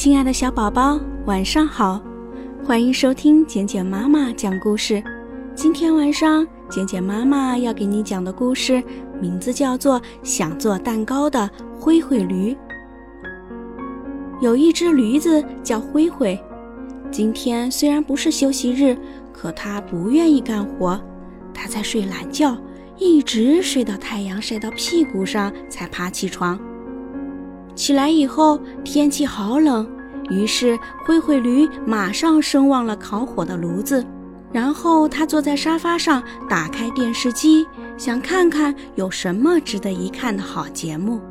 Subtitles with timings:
[0.00, 2.00] 亲爱的小宝宝，晚上好！
[2.64, 5.04] 欢迎收听简简妈妈讲故事。
[5.54, 8.82] 今天晚上，简简妈妈要给你讲的故事
[9.20, 12.54] 名字叫做《想做蛋糕的灰灰驴》。
[14.40, 16.42] 有一只驴子叫灰灰，
[17.10, 18.96] 今天虽然不是休息日，
[19.34, 20.98] 可它不愿意干活，
[21.52, 22.56] 它在睡懒觉，
[22.96, 26.58] 一直睡到太阳晒到屁股上才爬起床。
[27.80, 29.88] 起来以后，天气好冷，
[30.28, 34.04] 于是灰灰驴马上升旺了烤火的炉子。
[34.52, 37.66] 然后他坐在沙发上，打开电视机，
[37.96, 41.22] 想看看有什么值得一看的好节目。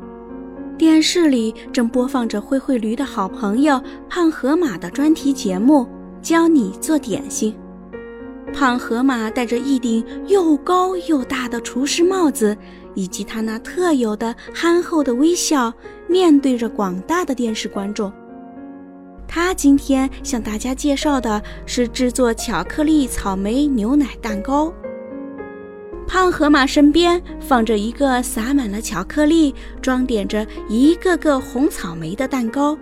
[0.76, 5.86] 电视里正播放着灰灰驴的好朋友胖河马的专题节目，
[6.20, 7.54] 教你做点心。
[8.52, 12.58] 胖河马戴着一顶又高又大的厨师帽子。
[12.96, 15.72] 以及他那特有的憨厚的微笑，
[16.10, 18.12] 面对着广大的电视观众。
[19.28, 24.72] 他今天向大家介绍的是制作巧克力草莓牛奶蛋糕。
[26.08, 32.76] 胖河马身边放着一个撒满了巧克力、装点着一个个红草莓的蛋糕，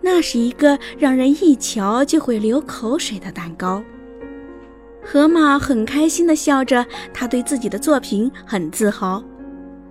[0.00, 3.82] 那是一个让人一瞧就会流口水的蛋糕。
[5.04, 9.24] 河马很开心地笑着，他对自己的作品很自豪。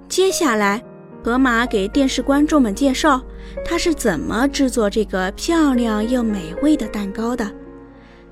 [0.08, 0.82] 接下来，
[1.28, 3.22] 河马给电视观众们介绍
[3.66, 7.52] 他是怎么制作这个漂亮又美味的蛋糕的。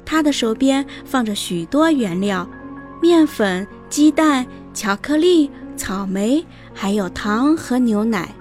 [0.06, 2.50] 他的手边放着许多原料：
[3.02, 8.34] 面粉、鸡蛋、巧克力、草莓，还有糖和牛奶。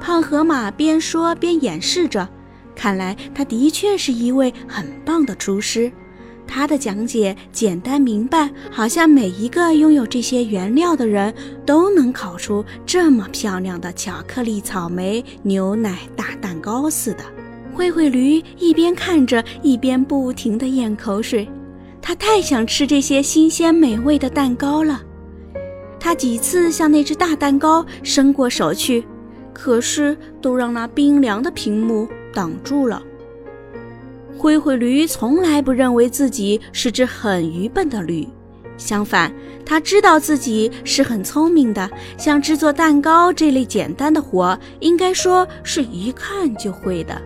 [0.00, 2.28] 胖河马边说边演示着，
[2.76, 5.90] 看来他的确是一位很棒的厨师。
[6.48, 11.32] 他的讲解简单明白，好像每一个拥有这些原料的人
[11.66, 17.18] 都能烤出这么漂亮的巧克力、草莓、牛奶大蛋糕似的。
[17.74, 21.46] 灰灰驴一边看着，一边不停地咽口水。
[22.00, 25.02] 他太想吃这些新鲜美味的蛋糕了。
[26.00, 29.04] 他几次向那只大蛋糕伸过手去，
[29.52, 33.02] 可是都让那冰凉的屏幕挡住了。
[34.48, 38.26] 灰灰驴从来不认为自己是只很愚笨的驴，
[38.78, 39.30] 相反，
[39.62, 41.90] 他知道自己是很聪明的。
[42.16, 47.20] 像制作蛋糕这类简单的活，应该说是一看就会的。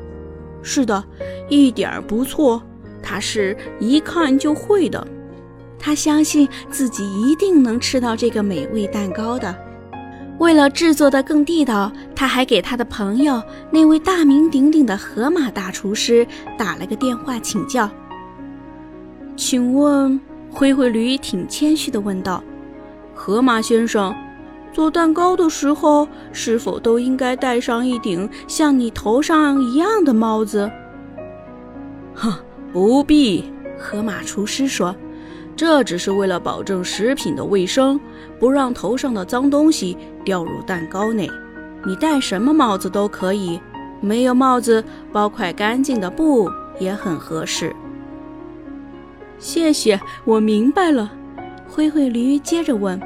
[0.64, 1.04] 是的，
[1.48, 2.60] 一点儿不错，
[3.00, 5.06] 他是一看就会的。
[5.78, 9.56] 他相信自己一定能吃到这个美味蛋糕的。
[10.42, 16.26] 为了制作的更地道，他还给他的朋友那位大名鼎鼎的河马大厨师
[16.58, 17.88] 打了个电话请教。
[19.36, 20.20] 请问，
[20.50, 22.42] 灰灰驴挺谦虚地问道
[23.14, 24.12] ：“河马先生，
[24.72, 30.69] 做蛋糕的时候是否都应该戴上一顶像你头上一样的帽子
[32.14, 32.34] ？”“哼，
[32.72, 33.44] 不必。”
[33.78, 34.92] 河马厨师说。
[35.54, 38.00] 这只是为了保证食品的卫生，
[38.38, 41.30] 不让头上的脏东西掉入蛋糕内。
[41.84, 43.60] 你戴什么帽子都可以，
[44.00, 44.82] 没有帽子
[45.12, 47.74] 包块干净的布也很合适。
[49.38, 51.12] 谢谢，我明白了。
[51.69, 53.00] 灰灰驴接着问：“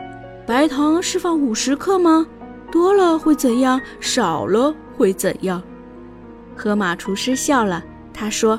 [0.47, 2.27] 白糖是放五十克吗？
[2.71, 3.81] 多了会怎样？
[4.01, 5.63] 少了会怎样？”
[6.55, 7.83] 河马厨师笑了，
[8.13, 8.59] 他说：“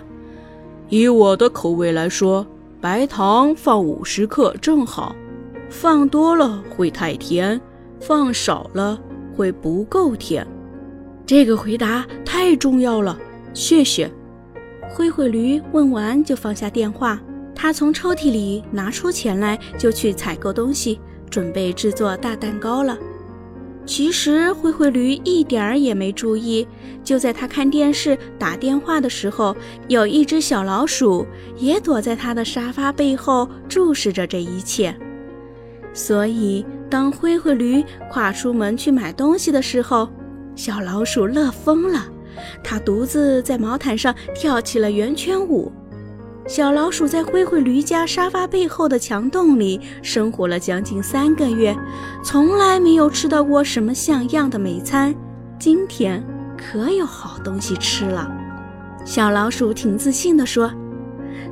[0.89, 2.45] 以我的口味来说。”
[2.79, 5.15] 白糖放五十克正好，
[5.67, 7.59] 放多了会太甜，
[7.99, 8.99] 放少了
[9.35, 10.45] 会不够甜。
[11.25, 13.17] 这个回答太重要了，
[13.51, 14.11] 谢谢。
[14.89, 17.19] 灰灰驴问完就放下电话，
[17.55, 20.99] 他从抽屉里拿出钱来，就去采购东西，
[21.31, 22.95] 准备制作大蛋糕了。
[23.87, 26.67] 其实灰灰驴一点儿也没注意，
[27.05, 29.55] 就在他看电视、打电话的时候，
[29.87, 31.25] 有一只小老鼠
[31.55, 34.93] 也躲在他的沙发背后注视着这一切。
[35.93, 40.09] 所以，当灰灰驴跨出门去买东西的时候，
[40.53, 42.05] 小老鼠乐疯了，
[42.61, 45.71] 它独自在毛毯上跳起了圆圈舞。
[46.47, 51.75] 小老鼠在灰灰驴家沙发背后的墙洞里生活了将近三个月，
[52.23, 55.13] 从来没有吃到过什么像样的美餐。
[55.59, 56.23] 今天
[56.57, 58.31] 可有好东西吃了。
[59.03, 60.71] 小老鼠挺自信地说：“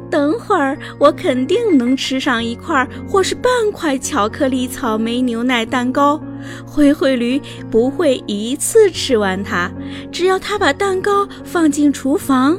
[0.10, 6.22] 等会儿我肯定能吃上一块或是半块巧克力草莓牛奶蛋糕。
[6.66, 9.70] 灰灰驴不会一次吃完它，
[10.10, 12.58] 只要它把蛋糕放进厨房。”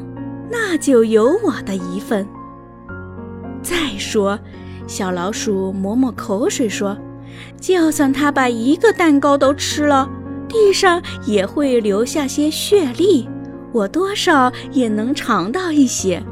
[0.50, 2.26] 那就有我的一份。
[3.62, 4.38] 再说，
[4.86, 6.96] 小老鼠抹抹口水说
[7.60, 10.08] ：“就算它把一个蛋糕都吃了，
[10.48, 13.28] 地上也会留下些血粒。
[13.72, 16.22] 我多少也能尝到一些。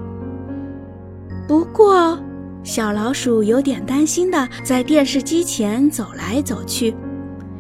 [1.47, 2.19] 不过，
[2.63, 6.95] 小老鼠有点担心的在电视机前走来走去。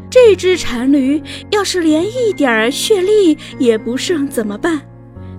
[0.08, 4.80] 这只馋驴要是连一点血力也不剩怎么办？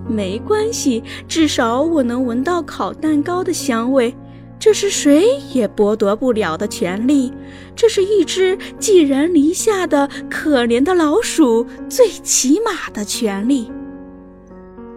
[0.08, 4.14] 没关系，至少我能闻到烤蛋糕的香味。
[4.58, 7.32] 这是谁也剥夺不了的权利。
[7.74, 13.70] 这是一只寄人篱下的可怜的老鼠最起码的权利。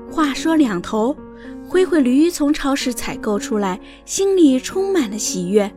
[0.09, 1.15] 话说两头，
[1.67, 5.69] 灰灰驴从超市采购出来，心里充满了喜悦。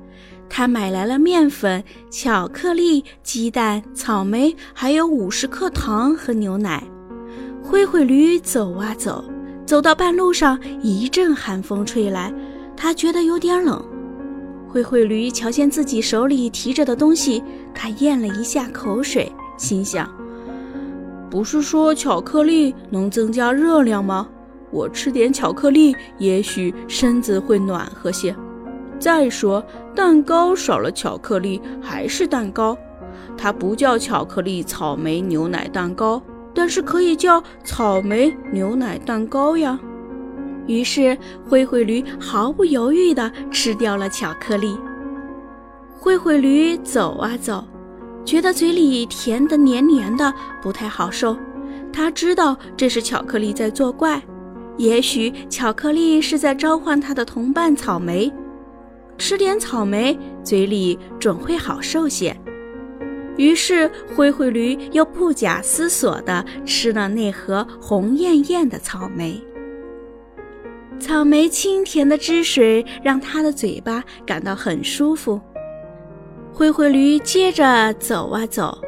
[0.48, 6.84] 他买来了面粉、巧克力、鸡蛋、草莓，还有五十克糖和牛奶。
[7.62, 9.24] 灰灰驴走啊走，
[9.64, 12.32] 走到半路上，一阵寒风吹来。
[12.76, 13.82] 他觉得有点冷，
[14.68, 17.42] 灰灰驴瞧见自己手里提着的东西，
[17.72, 20.10] 他咽了一下口水，心想
[21.30, 24.28] ：“不是说巧克力能增加热量吗？
[24.70, 28.34] 我吃点巧克力，也许身子会暖和些。
[28.98, 29.64] 再说，
[29.94, 32.76] 蛋糕少了巧克力还是蛋糕，
[33.36, 36.20] 它不叫巧克力草莓牛奶蛋糕，
[36.62, 39.76] 但是可以叫草莓牛奶蛋糕呀。”
[40.68, 44.78] 于是，灰灰驴毫不犹豫地吃掉了巧克力。
[45.98, 47.66] 灰灰驴走啊走，
[48.24, 50.32] 觉得嘴里甜得黏黏的，
[50.62, 51.36] 不太好受。
[51.92, 54.22] 他知道这是巧克力在作怪，
[54.76, 58.32] 也许巧克力是在召唤他的同伴草莓。
[59.18, 62.36] 吃点草莓，嘴里准会好受些。
[63.36, 69.42] 于是，灰灰驴又不假思索地吃了那盒红艳艳的草莓。
[71.00, 75.40] 草莓清甜的汁水让他的嘴巴感到很舒服。
[76.52, 78.78] 灰灰驴接着走啊走，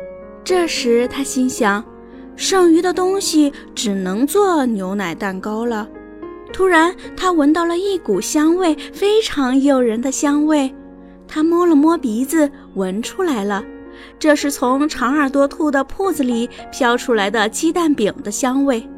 [0.44, 1.82] 这时他心想，
[2.36, 5.88] 剩余的东西只能做牛奶蛋糕了。
[6.52, 10.72] 突然，他闻到了一股香味，非常诱人的香味。
[11.26, 13.64] 他摸了摸鼻子，闻出来了，
[14.18, 18.88] 这是从长耳朵兔的铺子里飘出来的鸡蛋饼的香味。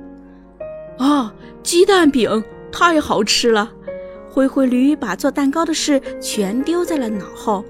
[0.99, 1.33] 啊，
[1.63, 2.43] 鸡蛋饼！
[2.73, 3.71] 太好吃了！
[4.31, 7.65] 灰灰驴把做蛋糕的事全丢在了脑后。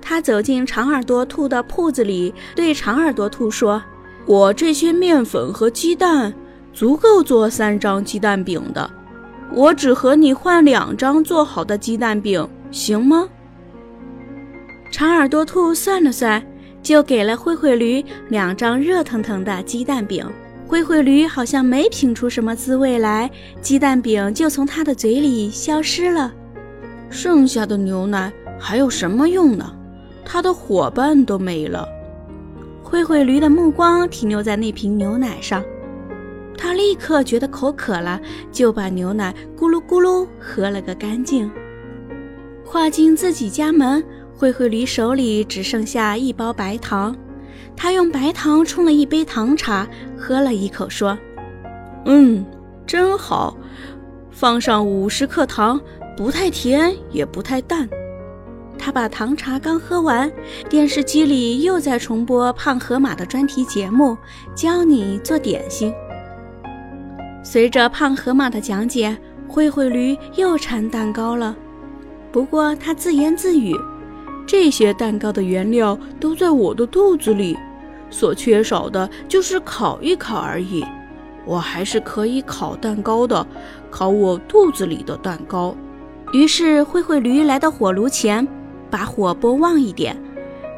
[0.00, 3.82] 他走进长耳朵兔的铺子里，对长耳朵兔说
[4.26, 6.32] ：“我这些面粉和鸡蛋
[6.72, 8.90] 足够做三张鸡蛋饼的，
[9.54, 13.28] 我只和你换两张做好的鸡蛋饼，行吗？”
[14.92, 16.44] 长耳朵兔算了算，
[16.82, 20.26] 就给了灰灰驴两张热腾腾的鸡蛋饼。
[20.66, 23.30] 灰灰驴好像没品出什么滋味来，
[23.60, 26.32] 鸡蛋饼就从他的嘴里消失了。
[27.10, 29.70] 剩下的牛奶还有什么用呢？
[30.24, 31.86] 他的伙伴都没了。
[32.82, 35.62] 灰灰驴的目光停留在那瓶牛奶上，
[36.56, 38.20] 他立刻觉得口渴了，
[38.50, 41.50] 就把牛奶咕噜咕噜喝了个干净。
[42.64, 44.02] 跨进自己家门，
[44.36, 47.16] 灰灰驴手里只剩下一包白糖。
[47.76, 51.18] 他用白糖冲了一杯糖茶，喝了一口，说
[52.04, 52.44] ：“嗯，
[52.86, 53.56] 真好，
[54.30, 55.80] 放上五十克糖，
[56.16, 57.88] 不太甜，也不太淡。”
[58.78, 60.30] 他把糖茶刚喝完，
[60.68, 64.16] 电视机里又在重播胖河马的专题节目，
[64.56, 65.94] 教你做点心。
[67.44, 71.56] 随着胖河马的讲解，灰灰驴又馋蛋糕了。
[72.32, 73.76] 不过他自言自语。
[74.46, 77.56] 这些蛋糕的原料都在我的肚子里，
[78.10, 80.84] 所缺少的就是烤一烤而已。
[81.44, 83.46] 我还是可以烤蛋糕的，
[83.90, 85.74] 烤我肚子里的蛋糕。
[86.32, 88.46] 于是灰灰驴来到火炉前，
[88.90, 90.16] 把火拨旺一点。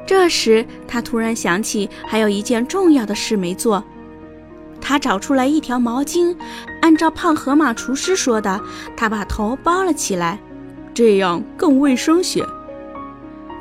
[0.06, 3.82] 这时他突然想起还有一件重要的事没做，
[4.80, 6.36] 他找出来一条毛巾，
[6.82, 8.60] 按照胖河马厨师说的，
[8.96, 10.38] 他把头包了起来，
[10.92, 12.44] 这样更卫生些。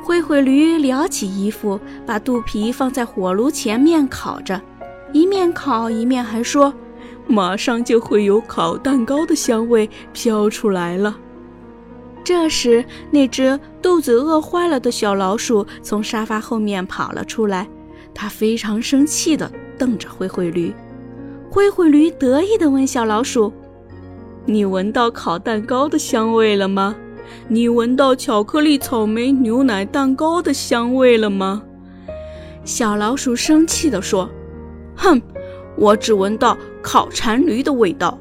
[0.04, 4.60] 灰灰驴撩起衣服，把肚皮放在火炉前面烤着，
[5.14, 6.72] 一面烤一面还说
[7.26, 11.16] ：“马上就会有烤蛋糕的香味飘出来了。”
[12.22, 17.66] 这时，那只肚子饿坏了的小老鼠从沙发后面跑了出来，
[18.12, 20.70] 它非常生气地瞪着灰灰驴。
[21.50, 23.50] 灰灰驴得意地问小老鼠
[24.44, 26.94] ：“你闻到烤蛋糕的香味了吗？”
[27.48, 31.62] 你闻到巧克力草莓牛奶蛋糕的香味了吗？
[32.64, 34.28] 小老鼠生气地说
[34.96, 35.20] ：“哼，
[35.76, 38.18] 我只闻到烤馋驴的味道。”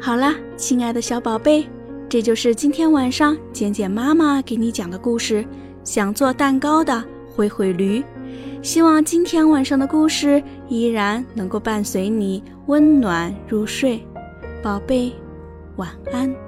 [0.00, 1.66] 好啦，亲爱的小宝贝，
[2.08, 5.44] 这就是今天晚上简简妈妈给你讲的故事。
[5.82, 8.02] 想做蛋糕的灰灰驴，
[8.62, 14.02] 希望今天晚上的故事依然能够伴随你温暖入睡，
[14.64, 15.12] 宝贝，
[15.76, 16.43] 晚安。